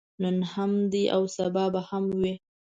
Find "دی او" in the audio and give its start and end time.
0.91-1.23